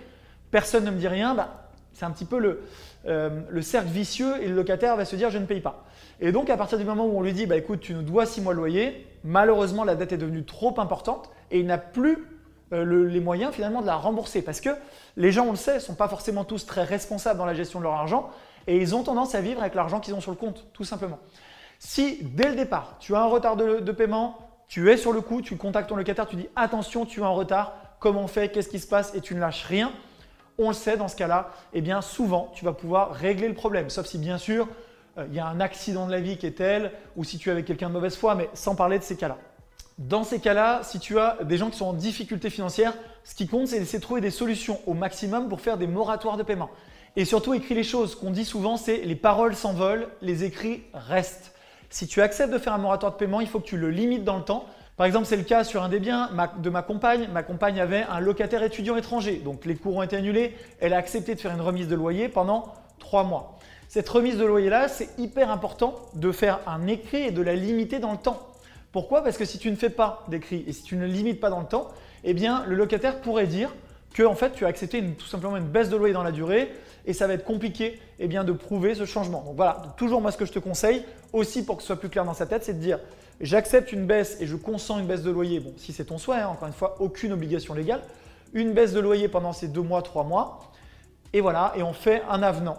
personne 0.51 0.85
ne 0.85 0.91
me 0.91 0.99
dit 0.99 1.09
rien, 1.09 1.35
bah, 1.35 1.69
c'est 1.95 2.05
un 2.05 2.11
petit 2.11 2.27
peu 2.27 2.39
le, 2.39 2.63
euh, 3.07 3.31
le 3.49 3.63
cercle 3.63 3.89
vicieux 3.89 4.43
et 4.43 4.49
le 4.49 4.55
locataire 4.55 4.97
va 4.97 5.05
se 5.05 5.17
dire 5.17 5.31
je 5.31 5.39
ne 5.39 5.47
paye 5.47 5.61
pas. 5.61 5.85
Et 6.21 6.31
donc 6.31 6.51
à 6.51 6.57
partir 6.57 6.79
du 6.79 6.85
moment 6.85 7.07
où 7.07 7.19
on 7.19 7.23
lui 7.23 7.33
dit 7.33 7.47
bah 7.47 7.57
écoute 7.57 7.81
tu 7.81 7.95
nous 7.95 8.03
dois 8.03 8.27
6 8.27 8.41
mois 8.41 8.53
de 8.53 8.59
loyer, 8.59 9.07
malheureusement 9.25 9.83
la 9.83 9.97
dette 9.97 10.13
est 10.13 10.19
devenue 10.19 10.45
trop 10.45 10.79
importante 10.79 11.31
et 11.51 11.61
il 11.61 11.67
n'a 11.67 11.79
plus 11.79 12.27
euh, 12.73 13.09
les 13.09 13.21
moyens 13.21 13.55
finalement 13.55 13.81
de 13.81 13.87
la 13.87 13.97
rembourser 13.97 14.43
parce 14.43 14.61
que 14.61 14.71
les 15.17 15.33
gens 15.33 15.47
on 15.47 15.53
le 15.53 15.57
sait 15.57 15.77
ne 15.77 15.81
sont 15.81 15.95
pas 15.95 16.09
forcément 16.09 16.45
tous 16.45 16.67
très 16.67 16.85
responsables 16.85 17.39
dans 17.39 17.47
la 17.47 17.55
gestion 17.55 17.79
de 17.79 17.85
leur 17.85 17.95
argent 17.95 18.31
et 18.67 18.77
ils 18.77 18.95
ont 18.95 19.03
tendance 19.03 19.35
à 19.35 19.41
vivre 19.41 19.61
avec 19.61 19.75
l'argent 19.75 20.01
qu'ils 20.01 20.15
ont 20.15 20.21
sur 20.21 20.31
le 20.31 20.37
compte 20.37 20.67
tout 20.75 20.85
simplement. 20.85 21.19
Si 21.79 22.19
dès 22.23 22.51
le 22.51 22.57
départ 22.57 22.97
tu 23.01 23.15
as 23.15 23.21
un 23.21 23.27
retard 23.27 23.57
de, 23.57 23.93
paiement, 23.93 24.39
tu 24.69 24.91
es 24.91 24.99
sur 24.99 25.13
le 25.13 25.23
coup, 25.23 25.41
tu 25.41 25.57
contactes 25.57 25.89
ton 25.89 25.97
locataire, 25.97 26.27
tu 26.27 26.37
dis 26.37 26.49
attention 26.57 27.07
tu 27.07 27.21
es 27.21 27.25
en 27.25 27.35
retard, 27.35 27.75
comment 28.01 28.25
on 28.25 28.29
fait, 28.29 28.51
qu'est-ce 28.51 28.69
qui 28.69 28.81
se 28.81 28.87
passe 28.87 29.15
et 29.15 29.23
tu 29.23 29.35
ne 29.35 29.41
lâches 29.41 29.65
rien, 29.65 29.91
on 30.59 30.69
le 30.69 30.75
sait 30.75 30.99
dans 30.99 31.09
ce 31.09 31.17
cas-là, 31.17 31.51
eh 31.73 31.81
bien 31.81 32.03
souvent 32.03 32.53
tu 32.55 32.67
vas 32.67 32.73
pouvoir 32.75 33.13
régler 33.13 33.49
le 33.49 33.55
problème. 33.55 33.89
Sauf 33.89 34.07
si 34.07 34.19
bien 34.19 34.37
sûr 34.37 34.69
euh, 35.17 35.27
il 35.31 35.35
y 35.35 35.41
a 35.41 35.47
un 35.47 35.61
accident 35.61 36.07
de 36.07 36.13
la 36.13 36.21
vie 36.21 36.37
qui 36.37 36.47
est 36.47 36.59
tel, 36.59 36.93
ou 37.17 37.25
si 37.25 37.39
tu 37.39 37.49
es 37.49 37.53
avec 37.53 37.65
quelqu'un 37.65 37.89
de 37.89 37.95
mauvaise 37.95 38.17
foi, 38.17 38.35
mais 38.35 38.51
sans 38.53 38.75
parler 38.75 38.99
de 38.99 39.05
ces 39.05 39.17
cas-là. 39.17 39.39
Dans 39.99 40.23
ces 40.23 40.39
cas-là, 40.39 40.83
si 40.85 41.01
tu 41.01 41.19
as 41.19 41.39
des 41.43 41.57
gens 41.57 41.71
qui 41.71 41.79
sont 41.79 41.87
en 41.87 41.93
difficulté 41.93 42.51
financière, 42.51 42.95
ce 43.25 43.35
qui 43.35 43.49
compte, 43.49 43.67
c'est 43.67 43.81
de 43.81 44.01
trouver 44.01 44.21
des 44.21 44.31
solutions 44.31 44.79
au 44.87 44.95
maximum 44.95 45.49
pour 45.49 45.61
faire 45.61 45.77
des 45.77 45.89
moratoires 45.89 46.37
de 46.37 46.45
paiement. 46.45 46.71
Et 47.17 47.25
surtout, 47.25 47.53
écris 47.53 47.75
les 47.75 47.83
choses. 47.83 48.15
qu'on 48.15 48.31
dit 48.31 48.45
souvent, 48.45 48.77
c'est 48.77 48.99
les 48.99 49.17
paroles 49.17 49.57
s'envolent, 49.57 50.09
les 50.23 50.45
écrits 50.45 50.85
restent. 50.95 51.53
Si 51.91 52.07
tu 52.07 52.23
acceptes 52.23 52.53
de 52.53 52.59
faire 52.59 52.75
un 52.75 52.79
moratoire 52.79 53.13
de 53.13 53.17
paiement, 53.17 53.41
il 53.41 53.49
faut 53.49 53.59
que 53.59 53.67
tu 53.67 53.77
le 53.77 53.91
limites 53.91 54.23
dans 54.23 54.37
le 54.37 54.45
temps. 54.45 54.67
Par 54.97 55.05
exemple, 55.05 55.27
c'est 55.27 55.37
le 55.37 55.43
cas 55.43 55.65
sur 55.65 55.83
un 55.83 55.89
des 55.89 55.99
biens 55.99 56.31
de 56.59 56.71
ma 56.71 56.83
compagne. 56.83 57.29
Ma 57.33 57.43
compagne 57.43 57.81
avait 57.81 58.05
un 58.09 58.21
locataire 58.21 58.63
étudiant 58.63 58.97
étranger. 58.97 59.43
Donc 59.45 59.65
les 59.65 59.75
cours 59.75 59.97
ont 59.97 60.03
été 60.03 60.15
annulés. 60.15 60.57
Elle 60.81 60.93
a 60.93 60.97
accepté 60.97 61.35
de 61.35 61.41
faire 61.41 61.53
une 61.53 61.61
remise 61.61 61.89
de 61.89 61.97
loyer 61.97 62.29
pendant 62.29 62.73
trois 63.01 63.25
mois. 63.25 63.59
Cette 63.89 64.09
remise 64.09 64.37
de 64.37 64.45
loyer-là, 64.45 64.87
c'est 64.87 65.09
hyper 65.19 65.51
important 65.51 65.97
de 66.15 66.31
faire 66.31 66.61
un 66.69 66.87
écrit 66.87 67.23
et 67.23 67.31
de 67.33 67.43
la 67.43 67.55
limiter 67.55 67.99
dans 67.99 68.13
le 68.13 68.19
temps. 68.19 68.49
Pourquoi? 68.93 69.23
Parce 69.23 69.37
que 69.37 69.45
si 69.45 69.59
tu 69.59 69.71
ne 69.71 69.77
fais 69.77 69.91
pas 69.91 70.25
d'écrit 70.29 70.65
et 70.67 70.73
si 70.73 70.83
tu 70.83 70.97
ne 70.97 71.07
limites 71.07 71.41
pas 71.41 71.51
dans 71.51 71.61
le 71.61 71.67
temps, 71.67 71.89
eh 72.25 72.35
bien 72.35 72.65
le 72.67 72.75
locataire 72.75 73.21
pourrait 73.21 73.47
dire 73.47 73.75
que 74.15 74.23
en 74.23 74.35
fait 74.35 74.53
tu 74.53 74.65
as 74.65 74.69
accepté 74.69 75.05
tout 75.13 75.27
simplement 75.27 75.57
une 75.57 75.69
baisse 75.69 75.91
de 75.91 75.97
loyer 75.97 76.15
dans 76.15 76.23
la 76.23 76.33
durée 76.33 76.73
et 77.07 77.13
ça 77.13 77.27
va 77.27 77.35
être 77.35 77.45
compliqué 77.45 78.01
eh 78.19 78.29
bien, 78.29 78.45
de 78.45 78.53
prouver 78.53 78.95
ce 78.95 79.05
changement. 79.05 79.43
Donc 79.43 79.57
voilà, 79.57 79.83
toujours 79.97 80.21
moi 80.21 80.33
ce 80.33 80.37
que 80.37 80.45
je 80.45 80.53
te 80.53 80.59
conseille, 80.59 81.05
aussi 81.33 81.65
pour 81.65 81.77
que 81.77 81.83
ce 81.83 81.89
soit 81.89 81.97
plus 81.97 82.09
clair 82.09 82.25
dans 82.25 82.35
sa 82.35 82.47
tête, 82.47 82.65
c'est 82.65 82.75
de 82.75 82.81
dire 82.81 82.99
j'accepte 83.41 83.93
une 83.93 84.07
baisse 84.07 84.37
et 84.41 84.47
je 84.47 84.57
consens 84.57 84.99
une 84.99 85.07
baisse 85.07 85.23
de 85.23 85.31
loyer. 85.31 85.61
Bon, 85.61 85.73
si 85.77 85.93
c'est 85.93 86.07
ton 86.07 86.19
souhait, 86.19 86.39
hein, 86.39 86.49
encore 86.49 86.69
une 86.69 86.75
fois, 86.75 86.97
aucune 87.01 87.33
obligation 87.33 87.75
légale. 87.75 88.03
Une 88.53 88.73
baisse 88.73 88.93
de 88.93 89.01
loyer 89.01 89.29
pendant 89.29 89.53
ces 89.53 89.69
deux 89.69 89.83
mois, 89.83 90.03
trois 90.03 90.25
mois. 90.25 90.71
Et 91.33 91.41
voilà, 91.41 91.73
et 91.77 91.83
on 91.83 91.93
fait 91.93 92.23
un 92.29 92.43
avenant 92.43 92.79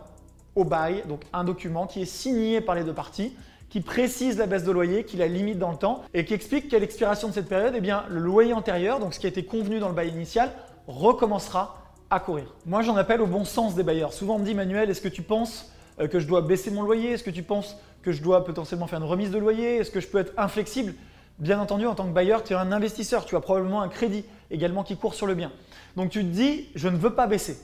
au 0.56 0.64
bail, 0.64 1.04
donc 1.08 1.22
un 1.32 1.44
document 1.44 1.88
qui 1.88 2.02
est 2.02 2.06
signé 2.06 2.62
par 2.62 2.76
les 2.76 2.84
deux 2.84 2.94
parties, 2.94 3.36
qui 3.70 3.82
précise 3.82 4.38
la 4.38 4.48
baisse 4.48 4.64
de 4.64 4.72
loyer, 4.72 5.04
qui 5.04 5.18
la 5.18 5.28
limite 5.28 5.60
dans 5.60 5.72
le 5.72 5.78
temps 5.78 6.04
et 6.14 6.26
qui 6.26 6.34
explique 6.34 6.70
qu'à 6.70 6.80
l'expiration 6.80 7.28
de 7.28 7.34
cette 7.34 7.48
période, 7.48 7.74
eh 7.76 7.82
bien, 7.82 8.06
le 8.10 8.20
loyer 8.20 8.54
antérieur, 8.54 9.00
donc 9.00 9.14
ce 9.14 9.20
qui 9.20 9.28
a 9.28 9.30
été 9.30 9.44
convenu 9.46 9.80
dans 9.80 9.90
le 9.90 9.94
bail 9.96 10.10
initial, 10.10 10.52
recommencera 10.88 11.84
à 12.10 12.20
courir. 12.20 12.46
Moi, 12.66 12.82
j'en 12.82 12.96
appelle 12.96 13.22
au 13.22 13.28
bon 13.28 13.46
sens 13.46 13.76
des 13.76 13.84
bailleurs. 13.84 14.14
Souvent, 14.14 14.36
on 14.36 14.40
me 14.40 14.46
dit, 14.46 14.56
Manuel, 14.56 14.90
est-ce 14.90 15.02
que 15.02 15.08
tu 15.08 15.22
penses 15.22 15.72
euh, 16.00 16.08
que 16.08 16.20
je 16.20 16.28
dois 16.28 16.42
baisser 16.42 16.72
mon 16.72 16.82
loyer? 16.82 17.12
Est-ce 17.12 17.24
que 17.24 17.30
tu 17.30 17.44
penses 17.44 17.78
que 18.02 18.12
je 18.12 18.24
dois 18.24 18.44
potentiellement 18.44 18.88
faire 18.88 19.00
une 19.00 19.06
remise 19.06 19.30
de 19.30 19.38
loyer? 19.38 19.78
Est-ce 19.78 19.92
que 19.92 20.00
je 20.00 20.08
peux 20.08 20.18
être 20.18 20.34
inflexible? 20.38 20.96
Bien 21.38 21.60
entendu, 21.60 21.86
en 21.86 21.96
tant 21.96 22.06
que 22.06 22.14
bailleur, 22.14 22.44
tu 22.44 22.54
es 22.54 22.56
un 22.56 22.72
investisseur, 22.72 23.26
tu 23.26 23.36
as 23.36 23.40
probablement 23.40 23.82
un 23.82 23.88
crédit 23.88 24.26
également 24.50 24.84
qui 24.84 24.98
court 24.98 25.14
sur 25.14 25.28
le 25.28 25.36
bien. 25.36 25.52
Donc 25.96 26.10
tu 26.10 26.20
te 26.20 26.26
dis, 26.26 26.68
je 26.76 26.90
ne 26.90 26.98
veux 26.98 27.14
pas 27.14 27.28
baisser. 27.28 27.58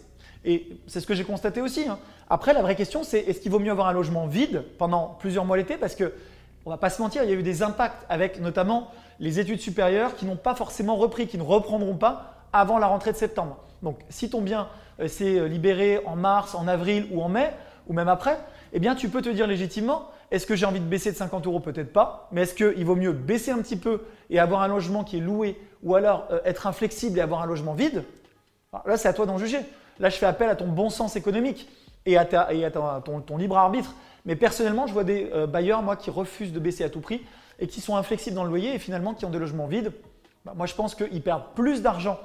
Et 0.45 0.77
c'est 0.88 1.00
ce 1.00 1.07
que 1.07 1.15
j'ai 1.15 1.24
constaté 1.24 1.59
aussi. 1.59 1.88
Hein. 1.89 1.97
Après, 2.30 2.53
la 2.53 2.62
vraie 2.62 2.75
question, 2.75 3.03
c'est 3.03 3.19
est-ce 3.19 3.42
qu'il 3.42 3.51
vaut 3.51 3.59
mieux 3.59 3.71
avoir 3.71 3.88
un 3.88 3.94
logement 3.94 4.27
vide 4.27 4.63
pendant 4.77 5.18
plusieurs 5.19 5.44
mois 5.44 5.57
l'été? 5.57 5.75
Parce 5.75 5.95
que, 5.95 6.13
on 6.65 6.69
va 6.69 6.77
pas 6.77 6.89
se 6.89 7.01
mentir, 7.01 7.24
il 7.24 7.30
y 7.30 7.33
a 7.33 7.36
eu 7.36 7.44
des 7.44 7.63
impacts 7.63 8.06
avec 8.09 8.39
notamment 8.39 8.92
les 9.19 9.39
études 9.39 9.59
supérieures 9.59 10.15
qui 10.15 10.25
n'ont 10.25 10.36
pas 10.36 10.56
forcément 10.56 10.95
repris, 10.95 11.27
qui 11.27 11.38
ne 11.38 11.44
reprendront 11.44 11.95
pas 11.95 12.36
avant 12.53 12.77
la 12.77 12.88
rentrée 12.88 13.12
de 13.12 13.18
septembre. 13.18 13.57
Donc, 13.81 14.00
si 14.09 14.30
ton 14.30 14.42
bien 14.42 14.68
euh, 15.00 15.07
s'est 15.07 15.39
euh, 15.39 15.47
libéré 15.47 16.01
en 16.06 16.15
mars, 16.15 16.56
en 16.56 16.68
avril 16.68 17.07
ou 17.12 17.21
en 17.21 17.30
mai, 17.30 17.51
ou 17.88 17.94
même 17.94 18.07
après, 18.07 18.38
eh 18.74 18.80
bien, 18.80 18.95
tu 18.95 19.09
peux 19.09 19.21
te 19.21 19.30
dire 19.30 19.48
légitimement, 19.48 20.09
est-ce 20.31 20.45
que 20.45 20.56
j'ai 20.56 20.65
envie 20.65 20.80
de 20.80 20.86
baisser 20.86 21.12
de 21.12 21.18
50 21.18 21.45
euros? 21.48 21.59
Peut-être 21.59 21.94
pas. 21.94 22.27
Mais 22.31 22.41
est-ce 22.41 22.56
qu'il 22.56 22.86
vaut 22.86 22.95
mieux 22.95 23.12
baisser 23.12 23.51
un 23.51 23.59
petit 23.59 23.77
peu 23.77 24.01
et 24.30 24.39
avoir 24.39 24.62
un 24.62 24.68
logement 24.68 25.03
qui 25.03 25.18
est 25.18 25.21
loué 25.21 25.59
ou 25.83 25.95
alors 25.95 26.27
euh, 26.31 26.39
être 26.45 26.68
inflexible 26.68 27.19
et 27.19 27.21
avoir 27.21 27.41
un 27.41 27.45
logement 27.45 27.74
vide? 27.74 28.03
Là, 28.86 28.98
c'est 28.98 29.07
à 29.07 29.13
toi 29.13 29.25
d'en 29.25 29.38
juger. 29.38 29.59
Là, 30.00 30.09
je 30.09 30.18
fais 30.18 30.25
appel 30.25 30.50
à 30.50 30.56
ton 30.56 30.68
bon 30.68 30.89
sens 30.89 31.15
économique 31.15 31.69
et 32.06 32.18
à, 32.18 32.25
ton, 32.25 33.38
libre 33.38 33.57
arbitre. 33.57 33.94
Mais 34.25 34.36
personnellement, 34.36 34.88
je 34.88 34.94
vois 34.94 35.03
des 35.03 35.30
euh, 35.33 35.47
bailleurs, 35.47 35.81
moi, 35.81 35.95
qui 35.95 36.09
refusent 36.09 36.53
de 36.53 36.59
baisser 36.59 36.83
à 36.83 36.89
tout 36.89 37.00
prix 37.00 37.21
et 37.59 37.68
qui 37.68 37.81
sont 37.81 37.95
inflexibles 37.95 38.36
dans 38.36 38.44
le 38.44 38.50
loyer 38.50 38.74
et 38.74 38.80
finalement 38.80 39.13
qui 39.13 39.25
ont 39.25 39.30
des 39.30 39.39
logements 39.39 39.68
vides. 39.68 39.92
Bah, 40.45 40.53
moi, 40.56 40.65
je 40.65 40.75
pense 40.75 40.95
qu'ils 40.95 41.21
perdent 41.21 41.53
plus 41.56 41.81
d'argent 41.81 42.19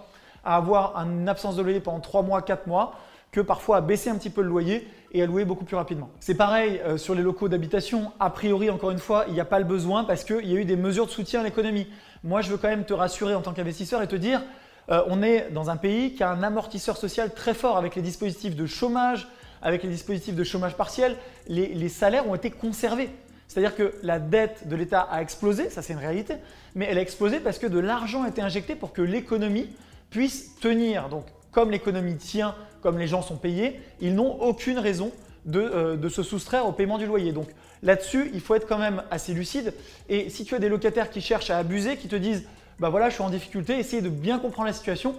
à 0.45 0.57
avoir 0.57 0.97
une 0.97 1.29
absence 1.29 1.57
de 1.57 1.63
loyer 1.63 1.81
pendant 1.81 2.01
3 2.01 2.23
mois, 2.23 2.43
4 2.43 2.67
mois, 2.67 2.95
que 3.31 3.41
parfois 3.41 3.77
à 3.79 3.81
baisser 3.81 4.11
un 4.11 4.17
petit 4.17 4.31
peu 4.31 4.43
le 4.43 4.49
loyer 4.49 4.89
et 5.13 5.23
à 5.23 5.27
louer 5.27 5.45
beaucoup 5.45 5.65
plus 5.65 5.77
rapidement. 5.77 6.11
C'est 6.21 6.35
pareil 6.35 6.81
euh, 6.85 6.97
sur 6.97 7.15
les 7.15 7.23
locaux 7.23 7.49
d'habitation. 7.49 8.13
A 8.19 8.31
priori, 8.31 8.71
encore 8.71 8.91
une 8.91 8.99
fois, 8.99 9.25
il 9.29 9.35
n'y 9.35 9.41
a 9.41 9.45
pas 9.45 9.59
le 9.59 9.65
besoin 9.65 10.05
parce 10.05 10.25
qu'il 10.25 10.47
y 10.47 10.57
a 10.57 10.61
eu 10.61 10.65
des 10.65 10.77
mesures 10.77 11.07
de 11.07 11.11
soutien 11.11 11.41
à 11.41 11.45
l'économie. 11.45 11.87
Moi, 12.25 12.41
je 12.41 12.51
veux 12.51 12.57
quand 12.57 12.69
même 12.69 12.85
te 12.85 12.95
rassurer 12.95 13.35
en 13.35 13.41
tant 13.41 13.53
qu'investisseur 13.53 14.03
et 14.03 14.09
te 14.09 14.17
dire, 14.17 14.43
euh, 14.91 15.03
on 15.07 15.23
est 15.23 15.51
dans 15.51 15.71
un 15.71 15.77
pays 15.77 16.15
qui 16.15 16.23
a 16.23 16.31
un 16.31 16.43
amortisseur 16.43 16.97
social 16.97 17.33
très 17.33 17.55
fort 17.55 17.77
avec 17.77 17.95
les 17.95 18.03
dispositifs 18.03 18.57
de 18.57 18.67
chômage, 18.67 19.29
avec 19.63 19.83
les 19.83 19.89
dispositifs 19.89 20.35
de 20.35 20.45
chômage 20.45 20.77
partiel. 20.77 21.17
Les, 21.47 21.89
salaires 21.89 22.29
ont 22.29 22.35
été 22.35 22.51
conservés. 22.51 23.11
C'est-à-dire 23.47 23.75
que 23.75 23.95
la 24.03 24.19
dette 24.19 24.69
de 24.69 24.77
l'État 24.77 25.01
a 25.01 25.23
explosé, 25.23 25.71
ça 25.71 25.83
c'est 25.83 25.93
une 25.93 25.99
réalité, 25.99 26.35
mais 26.77 26.87
elle 26.89 26.99
a 26.99 27.01
explosé 27.01 27.41
parce 27.41 27.59
que 27.59 27.67
de 27.67 27.81
l'argent 27.81 28.23
a 28.23 28.29
été 28.29 28.41
injecté 28.41 28.77
pour 28.77 28.93
que 28.93 29.03
l'économie 29.03 29.69
puisse 30.11 30.57
tenir. 30.61 31.09
Donc 31.09 31.25
comme 31.51 31.71
l'économie 31.71 32.17
tient, 32.17 32.55
comme 32.81 32.99
les 32.99 33.09
gens 33.09 33.23
sont 33.23 33.37
payés, 33.37 33.81
ils 34.01 34.15
n'ont 34.15 34.41
aucune 34.41 34.79
raison 34.79 35.11
de, 35.47 35.61
euh, 35.61 35.97
de, 35.97 36.09
se 36.09 36.23
soustraire 36.23 36.67
au 36.67 36.73
paiement 36.73 36.99
du 36.99 37.07
loyer. 37.07 37.33
Donc 37.33 37.49
là-dessus, 37.83 38.31
il 38.35 38.41
faut 38.41 38.55
être 38.55 38.69
quand 38.69 38.79
même 38.79 39.03
assez 39.11 39.35
lucide. 39.35 39.75
Et 40.09 40.31
si 40.31 40.45
tu 40.45 40.55
as 40.55 40.59
des 40.59 40.69
locataires 40.69 41.11
qui 41.11 41.21
cherchent 41.21 41.51
à 41.51 41.59
abuser, 41.59 41.97
qui 41.97 42.09
te 42.09 42.17
disent 42.17 42.45
bah 42.81 42.89
voilà, 42.89 43.11
je 43.11 43.15
suis 43.15 43.23
en 43.23 43.31
difficulté, 43.31 43.79
essayez 43.79 44.01
de 44.01 44.09
bien 44.09 44.39
comprendre 44.39 44.67
la 44.67 44.73
situation. 44.73 45.15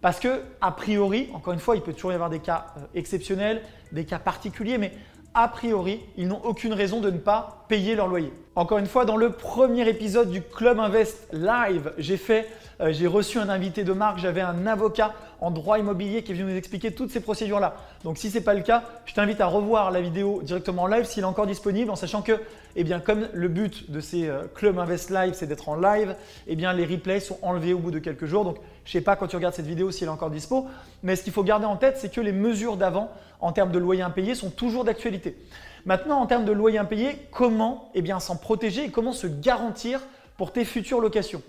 Parce 0.00 0.20
que, 0.20 0.42
a 0.60 0.70
priori, 0.72 1.28
encore 1.32 1.52
une 1.52 1.60
fois, 1.60 1.76
il 1.76 1.82
peut 1.82 1.92
toujours 1.92 2.12
y 2.12 2.14
avoir 2.14 2.30
des 2.30 2.38
cas 2.38 2.66
euh, 2.76 2.80
exceptionnels, 2.94 3.62
des 3.92 4.04
cas 4.04 4.18
particuliers, 4.18 4.78
mais 4.78 4.92
a 5.34 5.48
priori, 5.48 6.00
ils 6.16 6.28
n'ont 6.28 6.40
aucune 6.44 6.72
raison 6.72 7.00
de 7.00 7.10
ne 7.10 7.18
pas 7.18 7.64
payer 7.68 7.94
leur 7.94 8.06
loyer. 8.06 8.32
Encore 8.54 8.78
une 8.78 8.86
fois, 8.86 9.04
dans 9.04 9.16
le 9.16 9.30
premier 9.30 9.88
épisode 9.88 10.30
du 10.30 10.42
Club 10.42 10.78
Invest 10.78 11.28
Live, 11.32 11.92
j'ai 11.98 12.16
fait 12.16 12.48
euh, 12.82 12.92
j'ai 12.92 13.06
reçu 13.06 13.38
un 13.38 13.48
invité 13.48 13.84
de 13.84 13.92
marque, 13.92 14.18
j'avais 14.18 14.40
un 14.40 14.66
avocat 14.66 15.14
en 15.40 15.50
droit 15.50 15.78
immobilier 15.78 16.22
qui 16.22 16.32
est 16.32 16.34
venu 16.34 16.50
nous 16.50 16.56
expliquer 16.56 16.92
toutes 16.92 17.10
ces 17.10 17.20
procédures-là. 17.20 17.74
Donc 18.02 18.18
si 18.18 18.30
ce 18.30 18.38
n'est 18.38 18.44
pas 18.44 18.54
le 18.54 18.62
cas, 18.62 18.82
je 19.06 19.14
t'invite 19.14 19.40
à 19.40 19.46
revoir 19.46 19.90
la 19.90 20.00
vidéo 20.00 20.40
directement 20.42 20.82
en 20.82 20.86
live 20.88 21.04
s'il 21.04 21.22
est 21.22 21.26
encore 21.26 21.46
disponible, 21.46 21.90
en 21.90 21.96
sachant 21.96 22.22
que, 22.22 22.40
eh 22.74 22.84
bien, 22.84 22.98
comme 22.98 23.28
le 23.32 23.48
but 23.48 23.90
de 23.90 24.00
ces 24.00 24.26
euh, 24.28 24.42
Club 24.54 24.78
Invest 24.78 25.10
Live, 25.10 25.34
c'est 25.34 25.46
d'être 25.46 25.68
en 25.68 25.76
live, 25.76 26.16
eh 26.48 26.56
les 26.56 26.84
replays 26.84 27.20
sont 27.20 27.38
enlevés 27.42 27.72
au 27.72 27.78
bout 27.78 27.90
de 27.90 28.00
quelques 28.00 28.26
jours. 28.26 28.44
Donc 28.44 28.56
je 28.84 28.90
ne 28.90 28.92
sais 28.92 29.04
pas 29.04 29.14
quand 29.14 29.28
tu 29.28 29.36
regardes 29.36 29.54
cette 29.54 29.66
vidéo 29.66 29.90
s'il 29.90 30.08
est 30.08 30.10
encore 30.10 30.30
dispo, 30.30 30.66
mais 31.02 31.14
ce 31.14 31.22
qu'il 31.22 31.32
faut 31.32 31.44
garder 31.44 31.66
en 31.66 31.76
tête, 31.76 31.98
c'est 31.98 32.12
que 32.12 32.20
les 32.20 32.32
mesures 32.32 32.76
d'avant 32.76 33.10
en 33.40 33.52
termes 33.52 33.72
de 33.72 33.78
loyer 33.78 34.02
impayé 34.02 34.34
sont 34.34 34.50
toujours 34.50 34.84
d'actualité. 34.84 35.36
Maintenant, 35.84 36.20
en 36.20 36.26
termes 36.26 36.44
de 36.44 36.52
loyer 36.52 36.78
impayé, 36.78 37.18
comment 37.32 37.90
eh 37.94 38.04
s'en 38.20 38.36
protéger 38.36 38.84
et 38.84 38.90
comment 38.90 39.12
se 39.12 39.26
garantir 39.26 40.00
pour 40.36 40.52
tes 40.52 40.64
futures 40.64 41.00
locations? 41.00 41.42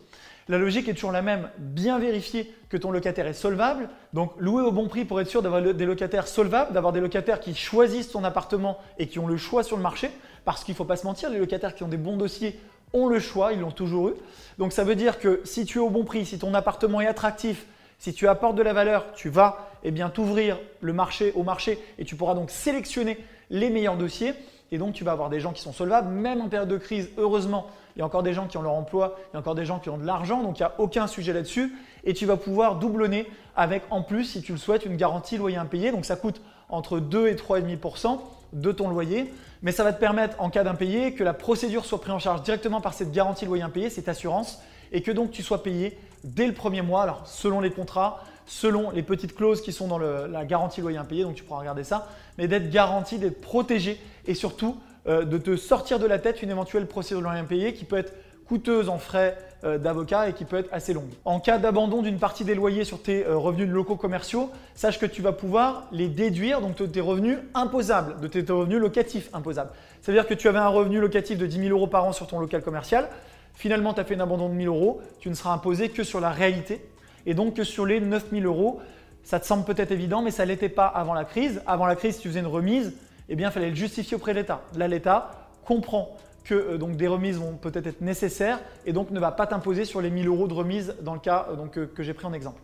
La 0.48 0.58
logique 0.58 0.90
est 0.90 0.94
toujours 0.94 1.12
la 1.12 1.22
même, 1.22 1.50
bien 1.58 2.00
vérifier 2.00 2.54
que 2.70 2.78
ton 2.78 2.92
locataire 2.92 3.28
est 3.28 3.34
solvable. 3.34 3.90
Donc 4.14 4.34
louer 4.38 4.64
au 4.64 4.72
bon 4.72 4.88
prix 4.88 5.06
pour 5.06 5.22
être 5.22 5.30
sûr 5.30 5.42
d'avoir 5.42 5.62
des 5.62 5.86
locataires 5.86 6.28
solvables, 6.28 6.74
d'avoir 6.74 6.92
des 6.92 7.00
locataires 7.00 7.40
qui 7.40 7.56
choisissent 7.56 8.12
ton 8.12 8.24
appartement 8.24 8.78
et 8.98 9.08
qui 9.08 9.20
ont 9.20 9.28
le 9.28 9.38
choix 9.38 9.64
sur 9.64 9.78
le 9.78 9.84
marché. 9.84 10.10
Parce 10.46 10.64
qu'il 10.64 10.74
ne 10.74 10.78
faut 10.78 10.86
pas 10.86 10.98
se 10.98 11.06
mentir, 11.06 11.30
les 11.30 11.40
locataires 11.40 11.74
qui 11.74 11.84
ont 11.84 11.88
des 11.88 11.98
bons 11.98 12.18
dossiers 12.18 12.60
ont 12.92 13.08
le 13.08 13.20
choix, 13.20 13.54
ils 13.54 13.60
l'ont 13.60 13.72
toujours 13.72 14.10
eu. 14.10 14.14
Donc 14.58 14.74
ça 14.74 14.84
veut 14.84 14.96
dire 14.96 15.20
que 15.20 15.42
si 15.46 15.66
tu 15.66 15.78
es 15.78 15.82
au 15.82 15.90
bon 15.90 16.04
prix, 16.04 16.26
si 16.26 16.38
ton 16.38 16.54
appartement 16.54 17.02
est 17.02 17.08
attractif, 17.08 17.66
si 17.98 18.14
tu 18.14 18.28
apportes 18.28 18.56
de 18.56 18.62
la 18.62 18.74
valeur, 18.74 19.14
tu 19.16 19.30
vas 19.30 19.70
eh 19.84 19.92
bien 19.92 20.10
t'ouvrir 20.10 20.60
le 20.82 20.94
marché 20.94 21.32
au 21.36 21.44
marché 21.44 21.80
et 21.98 22.06
tu 22.06 22.16
pourras 22.16 22.36
donc 22.36 22.52
sélectionner 22.52 23.18
les 23.50 23.70
meilleurs 23.70 23.96
dossiers. 23.96 24.34
Et 24.72 24.78
donc 24.78 24.94
tu 24.94 25.04
vas 25.04 25.12
avoir 25.12 25.30
des 25.30 25.40
gens 25.40 25.52
qui 25.52 25.62
sont 25.62 25.74
solvables, 25.74 26.10
même 26.10 26.42
en 26.42 26.50
période 26.50 26.70
de 26.70 26.78
crise, 26.78 27.10
heureusement, 27.18 27.68
il 27.96 28.00
y 28.00 28.02
a 28.02 28.06
encore 28.06 28.24
des 28.24 28.34
gens 28.34 28.48
qui 28.48 28.58
ont 28.58 28.62
leur 28.62 28.74
emploi, 28.74 29.16
il 29.32 29.34
y 29.34 29.38
a 29.38 29.40
encore 29.40 29.56
des 29.56 29.66
gens 29.66 29.80
qui 29.80 29.90
ont 29.90 29.98
de 29.98 30.06
l'argent, 30.06 30.42
donc 30.42 30.60
il 30.60 30.64
n'y 30.64 30.68
a 30.68 30.74
aucun 30.80 31.06
sujet 31.06 31.32
là-dessus. 31.32 31.76
Et 32.04 32.14
tu 32.14 32.26
vas 32.26 32.38
pouvoir 32.38 32.78
doublonner 32.78 33.28
avec 33.56 33.84
en 33.92 34.02
plus, 34.02 34.26
si 34.26 34.42
tu 34.42 34.52
le 34.52 34.58
souhaites, 34.58 34.86
une 34.86 34.98
garantie 34.98 35.38
loyer 35.38 35.58
impayé. 35.58 35.92
Donc 35.92 36.06
ça 36.06 36.16
coûte 36.16 36.42
entre 36.70 37.00
2 37.00 37.28
et 37.28 37.36
3,5% 37.36 38.20
de 38.54 38.72
ton 38.72 38.90
loyer. 38.90 39.32
Mais 39.62 39.72
ça 39.72 39.84
va 39.84 39.94
te 39.94 40.00
permettre, 40.00 40.36
en 40.40 40.50
cas 40.50 40.64
d'impayé, 40.64 41.14
que 41.14 41.24
la 41.24 41.34
procédure 41.34 41.86
soit 41.86 42.02
prise 42.02 42.14
en 42.14 42.20
charge 42.20 42.42
directement 42.42 42.82
par 42.82 42.94
cette 42.94 43.12
garantie 43.12 43.46
loyer 43.46 43.64
impayé, 43.64 43.90
cette 43.90 44.10
assurance, 44.10 44.62
et 44.92 45.02
que 45.02 45.12
donc 45.12 45.32
tu 45.32 45.44
sois 45.44 45.62
payé 45.62 45.98
dès 46.24 46.48
le 46.48 46.54
premier 46.54 46.82
mois. 46.82 47.04
Alors 47.04 47.22
selon 47.26 47.62
les 47.62 47.72
contrats, 47.72 48.24
selon 48.46 48.92
les 48.92 49.04
petites 49.04 49.36
clauses 49.36 49.62
qui 49.62 49.72
sont 49.72 49.88
dans 49.88 50.00
la 50.00 50.46
garantie 50.46 50.82
loyer 50.82 50.98
impayé, 50.98 51.24
donc 51.24 51.36
tu 51.36 51.44
pourras 51.44 51.60
regarder 51.60 51.84
ça, 51.84 52.08
mais 52.38 52.48
d'être 52.48 52.70
garanti, 52.70 53.18
d'être 53.18 53.42
protégé 53.42 54.00
et 54.26 54.34
surtout 54.34 54.78
euh, 55.08 55.26
de 55.26 55.38
te 55.38 55.56
sortir 55.56 56.00
de 56.00 56.06
la 56.06 56.20
tête 56.20 56.42
une 56.42 56.52
éventuelle 56.52 56.88
procédure 56.88 57.20
de 57.20 57.24
loyer 57.24 57.40
impayé 57.40 57.74
qui 57.74 57.86
peut 57.86 57.98
être 57.98 58.14
coûteuse 58.48 58.90
en 58.90 58.98
frais 58.98 59.38
euh, 59.64 59.78
d'avocat 59.78 60.30
et 60.30 60.34
qui 60.34 60.46
peut 60.46 60.58
être 60.58 60.70
assez 60.74 60.94
longue. 60.94 61.10
En 61.26 61.40
cas 61.40 61.58
d'abandon 61.58 62.02
d'une 62.02 62.20
partie 62.20 62.44
des 62.44 62.56
loyers 62.56 62.84
sur 62.84 63.02
tes 63.02 63.26
euh, 63.26 63.38
revenus 63.38 63.70
locaux 63.70 63.96
commerciaux, 63.96 64.50
sache 64.76 65.00
que 65.00 65.06
tu 65.06 65.22
vas 65.22 65.32
pouvoir 65.32 65.88
les 65.92 66.08
déduire 66.08 66.62
donc 66.62 66.78
de 66.78 66.86
tes 66.86 67.02
revenus 67.02 67.38
imposables, 67.54 68.20
de 68.20 68.28
tes 68.28 68.50
revenus 68.52 68.80
locatifs 68.80 69.30
imposables. 69.34 69.72
C'est-à-dire 70.02 70.28
que 70.28 70.34
tu 70.34 70.48
avais 70.48 70.60
un 70.60 70.68
revenu 70.68 71.00
locatif 71.00 71.38
de 71.38 71.46
10 71.46 71.68
000 71.68 71.70
euros 71.70 71.88
par 71.88 72.06
an 72.06 72.12
sur 72.12 72.28
ton 72.28 72.40
local 72.40 72.62
commercial, 72.62 73.08
finalement 73.54 73.94
tu 73.94 74.02
as 74.02 74.04
fait 74.04 74.16
un 74.16 74.20
abandon 74.20 74.50
de 74.50 74.56
1 74.56 74.64
000 74.64 74.76
euros, 74.76 75.02
tu 75.20 75.30
ne 75.30 75.34
seras 75.34 75.54
imposé 75.54 75.90
que 75.90 76.04
sur 76.04 76.20
la 76.20 76.32
réalité 76.32 76.82
et 77.26 77.34
donc 77.34 77.56
que 77.56 77.64
sur 77.64 77.86
les 77.86 78.00
9 78.00 78.32
000 78.32 78.44
euros. 78.44 78.82
Ça 79.24 79.40
te 79.40 79.46
semble 79.46 79.64
peut-être 79.64 79.92
évident, 79.92 80.22
mais 80.22 80.32
ça 80.32 80.44
ne 80.44 80.50
l'était 80.50 80.70
pas 80.70 80.88
avant 80.88 81.14
la 81.14 81.24
crise. 81.24 81.62
Avant 81.66 81.86
la 81.86 81.96
crise, 81.96 82.16
si 82.16 82.22
tu 82.22 82.28
faisais 82.28 82.42
une 82.42 82.48
remise, 82.48 82.94
eh 83.30 83.36
bien, 83.36 83.50
il 83.50 83.52
fallait 83.52 83.70
le 83.70 83.76
justifier 83.76 84.16
auprès 84.16 84.34
de 84.34 84.40
l'État. 84.40 84.62
Là, 84.76 84.88
l'État 84.88 85.50
comprend 85.64 86.18
que 86.44 86.54
euh, 86.54 86.78
donc, 86.78 86.98
des 86.98 87.08
remises 87.08 87.38
vont 87.38 87.56
peut-être 87.56 87.88
être 87.88 88.02
nécessaires 88.02 88.60
et 88.86 88.92
donc 88.92 89.12
ne 89.12 89.20
va 89.20 89.32
pas 89.32 89.48
t'imposer 89.48 89.86
sur 89.86 90.02
les 90.02 90.10
1000 90.10 90.28
euros 90.28 90.48
de 90.48 90.54
remise 90.54 90.96
dans 91.02 91.14
le 91.14 91.20
cas 91.20 91.48
euh, 91.50 91.56
donc, 91.56 91.80
que 91.94 92.04
j'ai 92.04 92.14
pris 92.14 92.26
en 92.26 92.34
exemple. 92.34 92.62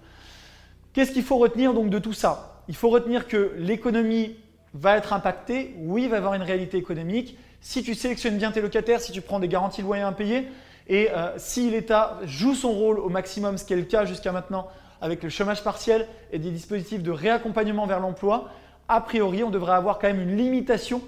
Qu'est-ce 0.92 1.12
qu'il 1.12 1.24
faut 1.24 1.38
retenir 1.38 1.74
donc 1.74 1.90
de 1.90 2.00
tout 2.00 2.14
ça? 2.14 2.64
Il 2.68 2.76
faut 2.76 2.90
retenir 2.90 3.28
que 3.28 3.54
l'économie 3.58 4.36
va 4.74 4.98
être 4.98 5.14
impactée, 5.14 5.74
oui, 5.78 6.04
il 6.04 6.10
va 6.10 6.16
y 6.16 6.20
avoir 6.20 6.34
une 6.34 6.44
réalité 6.44 6.78
économique. 6.78 7.38
Si 7.62 7.84
tu 7.84 7.96
sélectionnes 7.96 8.38
bien 8.38 8.52
tes 8.52 8.62
locataires, 8.62 9.02
si 9.02 9.12
tu 9.12 9.22
prends 9.22 9.40
des 9.40 9.48
garanties 9.48 9.82
de 9.82 9.88
loyer 9.88 10.04
impayés, 10.04 10.48
et 10.90 11.12
euh, 11.12 11.32
si 11.38 11.70
l'État 11.70 12.18
joue 12.24 12.56
son 12.56 12.74
rôle 12.74 13.00
au 13.00 13.10
maximum, 13.10 13.58
ce 13.58 13.64
qui 13.64 13.74
est 13.74 13.78
le 13.78 13.84
cas 13.84 14.06
jusqu'à 14.06 14.32
maintenant 14.32 14.68
avec 15.02 15.24
le 15.24 15.30
chômage 15.30 15.64
partiel 15.64 16.08
et 16.34 16.40
des 16.40 16.50
dispositifs 16.50 17.04
de 17.04 17.12
réaccompagnement 17.12 17.86
vers 17.86 18.00
l'emploi, 18.00 18.50
a 18.90 19.00
priori, 19.00 19.44
on 19.44 19.52
devrait 19.52 19.76
avoir 19.76 20.00
quand 20.00 20.08
même 20.08 20.20
une 20.20 20.36
limitation 20.36 21.02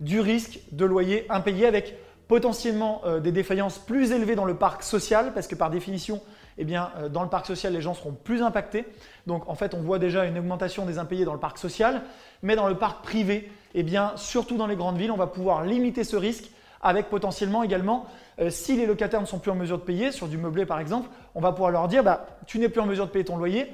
du 0.00 0.18
risque 0.18 0.60
de 0.72 0.86
loyer 0.86 1.26
impayé 1.28 1.66
avec 1.66 1.94
potentiellement 2.26 3.02
euh, 3.04 3.20
des 3.20 3.30
défaillances 3.30 3.78
plus 3.78 4.12
élevées 4.12 4.34
dans 4.34 4.46
le 4.46 4.54
parc 4.54 4.82
social, 4.82 5.32
parce 5.34 5.46
que 5.46 5.54
par 5.54 5.70
définition, 5.70 6.22
eh 6.56 6.64
bien, 6.64 6.90
euh, 6.98 7.08
dans 7.10 7.22
le 7.22 7.28
parc 7.28 7.46
social, 7.46 7.74
les 7.74 7.82
gens 7.82 7.94
seront 7.94 8.12
plus 8.12 8.42
impactés. 8.42 8.86
Donc 9.26 9.48
en 9.48 9.54
fait, 9.54 9.74
on 9.74 9.82
voit 9.82 9.98
déjà 9.98 10.24
une 10.24 10.38
augmentation 10.38 10.86
des 10.86 10.98
impayés 10.98 11.26
dans 11.26 11.34
le 11.34 11.38
parc 11.38 11.58
social, 11.58 12.02
mais 12.42 12.56
dans 12.56 12.66
le 12.66 12.76
parc 12.76 13.02
privé, 13.02 13.52
eh 13.74 13.84
surtout 14.16 14.56
dans 14.56 14.66
les 14.66 14.76
grandes 14.76 14.96
villes, 14.96 15.12
on 15.12 15.16
va 15.16 15.26
pouvoir 15.26 15.64
limiter 15.64 16.02
ce 16.02 16.16
risque 16.16 16.50
avec 16.80 17.08
potentiellement 17.08 17.62
également, 17.62 18.06
euh, 18.40 18.50
si 18.50 18.76
les 18.76 18.86
locataires 18.86 19.20
ne 19.20 19.26
sont 19.26 19.38
plus 19.38 19.50
en 19.50 19.56
mesure 19.56 19.78
de 19.78 19.84
payer, 19.84 20.12
sur 20.12 20.28
du 20.28 20.38
meublé 20.38 20.66
par 20.66 20.80
exemple, 20.80 21.08
on 21.34 21.40
va 21.40 21.52
pouvoir 21.52 21.70
leur 21.70 21.88
dire, 21.88 22.04
bah, 22.04 22.26
tu 22.46 22.58
n'es 22.58 22.68
plus 22.68 22.80
en 22.80 22.86
mesure 22.86 23.06
de 23.06 23.10
payer 23.10 23.24
ton 23.24 23.36
loyer, 23.36 23.72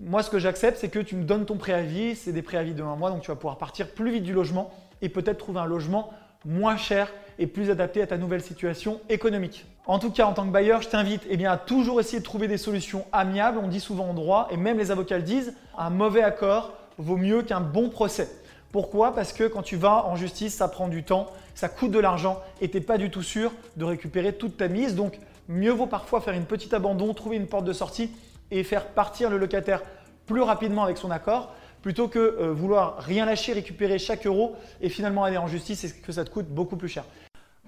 moi, 0.00 0.22
ce 0.22 0.28
que 0.28 0.38
j'accepte, 0.38 0.78
c'est 0.78 0.88
que 0.88 0.98
tu 0.98 1.16
me 1.16 1.24
donnes 1.24 1.46
ton 1.46 1.56
préavis, 1.56 2.16
c'est 2.16 2.32
des 2.32 2.42
préavis 2.42 2.74
de 2.74 2.82
un 2.82 2.96
mois, 2.96 3.10
donc 3.10 3.22
tu 3.22 3.28
vas 3.28 3.36
pouvoir 3.36 3.56
partir 3.56 3.88
plus 3.88 4.10
vite 4.10 4.24
du 4.24 4.34
logement 4.34 4.70
et 5.00 5.08
peut-être 5.08 5.38
trouver 5.38 5.60
un 5.60 5.66
logement 5.66 6.12
moins 6.44 6.76
cher 6.76 7.12
et 7.38 7.46
plus 7.46 7.70
adapté 7.70 8.02
à 8.02 8.06
ta 8.06 8.18
nouvelle 8.18 8.42
situation 8.42 9.00
économique. 9.08 9.64
En 9.86 9.98
tout 9.98 10.10
cas, 10.10 10.26
en 10.26 10.32
tant 10.32 10.44
que 10.44 10.52
bailleur, 10.52 10.82
je 10.82 10.88
t'invite 10.88 11.22
eh 11.28 11.46
à 11.46 11.56
toujours 11.56 12.00
essayer 12.00 12.18
de 12.18 12.24
trouver 12.24 12.48
des 12.48 12.58
solutions 12.58 13.04
amiables. 13.12 13.58
On 13.62 13.68
dit 13.68 13.80
souvent 13.80 14.10
en 14.10 14.14
droit, 14.14 14.48
et 14.50 14.56
même 14.56 14.78
les 14.78 14.90
avocats 14.90 15.16
le 15.16 15.22
disent, 15.22 15.54
un 15.78 15.90
mauvais 15.90 16.22
accord 16.22 16.74
vaut 16.98 17.16
mieux 17.16 17.42
qu'un 17.42 17.60
bon 17.60 17.88
procès. 17.88 18.28
Pourquoi? 18.76 19.14
Parce 19.14 19.32
que 19.32 19.44
quand 19.44 19.62
tu 19.62 19.76
vas 19.76 20.04
en 20.04 20.16
justice, 20.16 20.56
ça 20.56 20.68
prend 20.68 20.88
du 20.88 21.02
temps, 21.02 21.28
ça 21.54 21.70
coûte 21.70 21.92
de 21.92 21.98
l'argent 21.98 22.42
et 22.60 22.68
tu 22.68 22.76
n'es 22.76 22.82
pas 22.82 22.98
du 22.98 23.08
tout 23.08 23.22
sûr 23.22 23.50
de 23.78 23.86
récupérer 23.86 24.34
toute 24.34 24.58
ta 24.58 24.68
mise. 24.68 24.94
Donc, 24.94 25.18
mieux 25.48 25.70
vaut 25.70 25.86
parfois 25.86 26.20
faire 26.20 26.34
une 26.34 26.44
petite 26.44 26.74
abandon, 26.74 27.14
trouver 27.14 27.36
une 27.36 27.46
porte 27.46 27.64
de 27.64 27.72
sortie 27.72 28.10
et 28.50 28.62
faire 28.64 28.88
partir 28.88 29.30
le 29.30 29.38
locataire 29.38 29.80
plus 30.26 30.42
rapidement 30.42 30.84
avec 30.84 30.98
son 30.98 31.10
accord 31.10 31.54
plutôt 31.80 32.08
que 32.08 32.18
euh, 32.18 32.52
vouloir 32.52 32.98
rien 32.98 33.24
lâcher, 33.24 33.54
récupérer 33.54 33.98
chaque 33.98 34.26
euro 34.26 34.56
et 34.82 34.90
finalement 34.90 35.24
aller 35.24 35.38
en 35.38 35.46
justice 35.46 35.84
et 35.84 35.92
que 35.92 36.12
ça 36.12 36.26
te 36.26 36.28
coûte 36.28 36.48
beaucoup 36.48 36.76
plus 36.76 36.90
cher. 36.90 37.04